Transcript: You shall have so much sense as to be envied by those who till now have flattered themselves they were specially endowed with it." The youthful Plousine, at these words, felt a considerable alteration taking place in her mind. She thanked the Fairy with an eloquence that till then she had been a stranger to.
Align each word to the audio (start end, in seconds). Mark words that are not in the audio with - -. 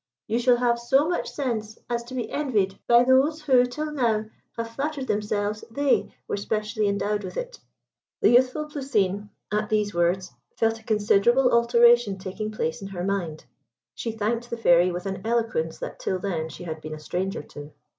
You 0.25 0.39
shall 0.39 0.55
have 0.57 0.79
so 0.79 1.07
much 1.07 1.29
sense 1.29 1.77
as 1.87 2.03
to 2.05 2.15
be 2.15 2.27
envied 2.31 2.79
by 2.87 3.03
those 3.03 3.43
who 3.43 3.63
till 3.67 3.91
now 3.91 4.25
have 4.57 4.71
flattered 4.71 5.05
themselves 5.05 5.63
they 5.69 6.11
were 6.27 6.37
specially 6.37 6.87
endowed 6.87 7.23
with 7.23 7.37
it." 7.37 7.59
The 8.19 8.31
youthful 8.31 8.65
Plousine, 8.65 9.29
at 9.51 9.69
these 9.69 9.93
words, 9.93 10.33
felt 10.57 10.79
a 10.79 10.83
considerable 10.83 11.53
alteration 11.53 12.17
taking 12.17 12.49
place 12.51 12.81
in 12.81 12.87
her 12.87 13.03
mind. 13.03 13.45
She 13.93 14.11
thanked 14.11 14.49
the 14.49 14.57
Fairy 14.57 14.91
with 14.91 15.05
an 15.05 15.21
eloquence 15.23 15.77
that 15.77 15.99
till 15.99 16.17
then 16.17 16.49
she 16.49 16.63
had 16.63 16.81
been 16.81 16.95
a 16.95 16.99
stranger 16.99 17.43
to. 17.43 17.71